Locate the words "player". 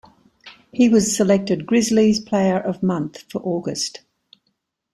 2.19-2.57